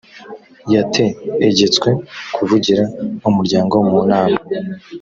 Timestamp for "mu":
3.89-3.99